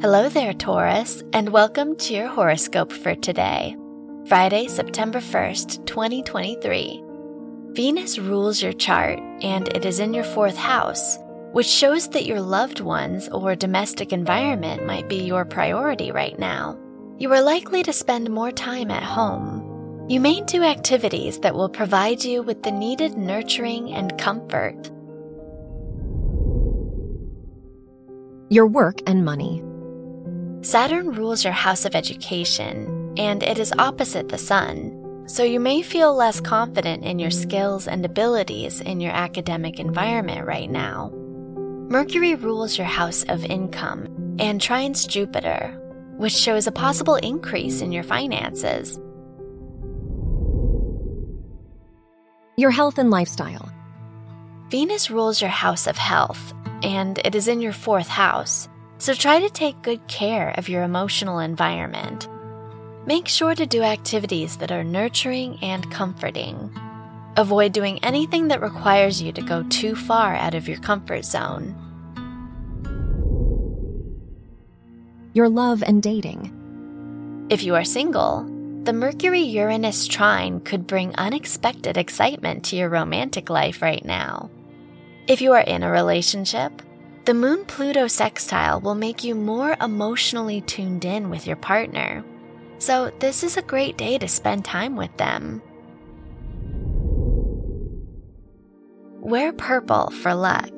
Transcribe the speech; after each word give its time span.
Hello 0.00 0.28
there, 0.28 0.52
Taurus, 0.52 1.24
and 1.32 1.48
welcome 1.48 1.96
to 1.96 2.14
your 2.14 2.28
horoscope 2.28 2.92
for 2.92 3.16
today, 3.16 3.76
Friday, 4.28 4.68
September 4.68 5.18
1st, 5.18 5.84
2023. 5.86 7.02
Venus 7.72 8.16
rules 8.16 8.62
your 8.62 8.74
chart, 8.74 9.18
and 9.42 9.66
it 9.76 9.84
is 9.84 9.98
in 9.98 10.14
your 10.14 10.22
fourth 10.22 10.56
house, 10.56 11.18
which 11.50 11.66
shows 11.66 12.08
that 12.10 12.26
your 12.26 12.40
loved 12.40 12.78
ones 12.78 13.28
or 13.30 13.56
domestic 13.56 14.12
environment 14.12 14.86
might 14.86 15.08
be 15.08 15.16
your 15.16 15.44
priority 15.44 16.12
right 16.12 16.38
now. 16.38 16.78
You 17.18 17.32
are 17.32 17.42
likely 17.42 17.82
to 17.82 17.92
spend 17.92 18.30
more 18.30 18.52
time 18.52 18.92
at 18.92 19.02
home. 19.02 20.06
You 20.08 20.20
may 20.20 20.42
do 20.42 20.62
activities 20.62 21.40
that 21.40 21.56
will 21.56 21.68
provide 21.68 22.22
you 22.22 22.44
with 22.44 22.62
the 22.62 22.70
needed 22.70 23.18
nurturing 23.18 23.92
and 23.92 24.16
comfort. 24.16 24.92
Your 28.48 28.68
work 28.68 29.00
and 29.04 29.24
money. 29.24 29.64
Saturn 30.60 31.12
rules 31.12 31.44
your 31.44 31.52
house 31.52 31.84
of 31.84 31.94
education, 31.94 33.14
and 33.16 33.44
it 33.44 33.58
is 33.60 33.72
opposite 33.78 34.28
the 34.28 34.38
Sun, 34.38 35.24
so 35.26 35.44
you 35.44 35.60
may 35.60 35.82
feel 35.82 36.12
less 36.12 36.40
confident 36.40 37.04
in 37.04 37.20
your 37.20 37.30
skills 37.30 37.86
and 37.86 38.04
abilities 38.04 38.80
in 38.80 39.00
your 39.00 39.12
academic 39.12 39.78
environment 39.78 40.46
right 40.46 40.68
now. 40.68 41.12
Mercury 41.88 42.34
rules 42.34 42.76
your 42.76 42.88
house 42.88 43.22
of 43.28 43.44
income 43.44 44.06
and 44.40 44.60
trines 44.60 45.06
Jupiter, 45.06 45.80
which 46.16 46.32
shows 46.32 46.66
a 46.66 46.72
possible 46.72 47.14
increase 47.14 47.80
in 47.80 47.92
your 47.92 48.04
finances. 48.04 48.98
Your 52.56 52.72
health 52.72 52.98
and 52.98 53.12
lifestyle. 53.12 53.70
Venus 54.70 55.08
rules 55.08 55.40
your 55.40 55.50
house 55.50 55.86
of 55.86 55.96
health, 55.96 56.52
and 56.82 57.20
it 57.24 57.36
is 57.36 57.46
in 57.46 57.60
your 57.60 57.72
fourth 57.72 58.08
house 58.08 58.68
so 58.98 59.14
try 59.14 59.40
to 59.40 59.48
take 59.48 59.82
good 59.82 60.06
care 60.08 60.50
of 60.58 60.68
your 60.68 60.82
emotional 60.82 61.38
environment. 61.38 62.28
Make 63.06 63.28
sure 63.28 63.54
to 63.54 63.64
do 63.64 63.82
activities 63.82 64.56
that 64.58 64.70
are 64.70 64.84
nurturing 64.84 65.58
and 65.62 65.90
comforting. 65.90 66.70
Avoid 67.36 67.72
doing 67.72 68.02
anything 68.04 68.48
that 68.48 68.60
requires 68.60 69.22
you 69.22 69.32
to 69.32 69.42
go 69.42 69.62
too 69.70 69.94
far 69.94 70.34
out 70.34 70.54
of 70.54 70.68
your 70.68 70.78
comfort 70.78 71.24
zone. 71.24 71.74
Your 75.32 75.48
love 75.48 75.82
and 75.82 76.02
dating. 76.02 77.46
If 77.48 77.62
you 77.62 77.76
are 77.76 77.84
single, 77.84 78.42
the 78.82 78.92
Mercury 78.92 79.42
Uranus 79.42 80.06
trine 80.06 80.60
could 80.60 80.86
bring 80.86 81.14
unexpected 81.14 81.96
excitement 81.96 82.64
to 82.64 82.76
your 82.76 82.88
romantic 82.88 83.48
life 83.48 83.82
right 83.82 84.04
now. 84.04 84.50
If 85.28 85.40
you 85.40 85.52
are 85.52 85.60
in 85.60 85.82
a 85.82 85.90
relationship, 85.90 86.82
the 87.28 87.34
Moon 87.34 87.62
Pluto 87.66 88.06
sextile 88.06 88.80
will 88.80 88.94
make 88.94 89.22
you 89.22 89.34
more 89.34 89.76
emotionally 89.82 90.62
tuned 90.62 91.04
in 91.04 91.28
with 91.28 91.46
your 91.46 91.56
partner. 91.56 92.24
So, 92.78 93.12
this 93.18 93.42
is 93.42 93.58
a 93.58 93.60
great 93.60 93.98
day 93.98 94.16
to 94.16 94.26
spend 94.26 94.64
time 94.64 94.96
with 94.96 95.14
them. 95.18 95.60
Wear 99.20 99.52
purple 99.52 100.08
for 100.08 100.32
luck. 100.32 100.72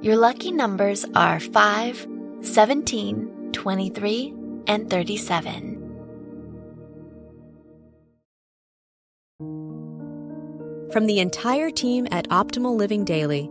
Your 0.00 0.16
lucky 0.16 0.52
numbers 0.52 1.04
are 1.16 1.40
5, 1.40 2.06
17, 2.42 3.50
23, 3.50 4.34
and 4.68 4.88
37. 4.88 5.76
From 10.92 11.06
the 11.06 11.18
entire 11.18 11.70
team 11.70 12.06
at 12.12 12.28
Optimal 12.28 12.76
Living 12.76 13.04
Daily, 13.04 13.50